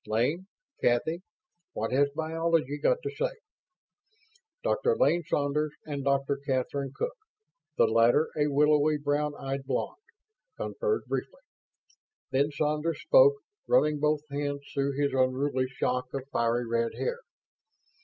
Lane 0.07 0.47
Kathy 0.81 1.21
what 1.73 1.91
has 1.91 2.09
Biology 2.15 2.79
got 2.79 3.03
to 3.03 3.11
say?" 3.11 3.35
Dr. 4.63 4.97
Lane 4.97 5.21
Saunders 5.27 5.73
and 5.85 6.03
Dr. 6.03 6.37
Kathryn 6.43 6.91
Cook 6.91 7.13
the 7.77 7.85
latter 7.85 8.31
a 8.35 8.47
willowy 8.47 8.97
brown 8.97 9.35
eyed 9.35 9.63
blonde 9.67 10.01
conferred 10.57 11.03
briefly. 11.05 11.41
Then 12.31 12.49
Saunders 12.49 12.99
spoke, 12.99 13.35
running 13.67 13.99
both 13.99 14.21
hands 14.31 14.61
through 14.73 14.93
his 14.99 15.13
unruly 15.13 15.67
shock 15.67 16.11
of 16.15 16.27
fiery 16.31 16.65
red 16.65 16.95
hair. 16.95 17.19